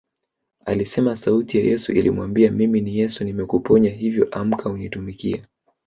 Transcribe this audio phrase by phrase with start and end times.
[0.65, 5.47] Alisema sauti ya Yesu ilimwambia Mimi ni Yesu nimekuponya hivyo amka unitumikie